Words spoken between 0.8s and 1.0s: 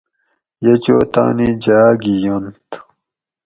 چو